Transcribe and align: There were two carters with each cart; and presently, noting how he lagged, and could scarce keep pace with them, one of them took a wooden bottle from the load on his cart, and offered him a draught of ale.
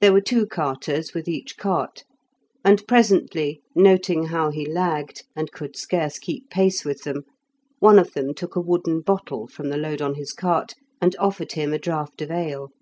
There 0.00 0.12
were 0.12 0.20
two 0.20 0.46
carters 0.46 1.14
with 1.14 1.28
each 1.28 1.56
cart; 1.56 2.02
and 2.64 2.84
presently, 2.88 3.60
noting 3.76 4.24
how 4.24 4.50
he 4.50 4.66
lagged, 4.66 5.24
and 5.36 5.52
could 5.52 5.76
scarce 5.76 6.18
keep 6.18 6.50
pace 6.50 6.84
with 6.84 7.02
them, 7.02 7.22
one 7.78 8.00
of 8.00 8.12
them 8.12 8.34
took 8.34 8.56
a 8.56 8.60
wooden 8.60 9.02
bottle 9.02 9.46
from 9.46 9.68
the 9.68 9.76
load 9.78 10.02
on 10.02 10.14
his 10.16 10.32
cart, 10.32 10.74
and 11.00 11.14
offered 11.20 11.52
him 11.52 11.72
a 11.72 11.78
draught 11.78 12.22
of 12.22 12.32
ale. 12.32 12.72